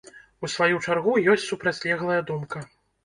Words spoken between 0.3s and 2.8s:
У сваю чаргу, ёсць супрацьлеглая думка.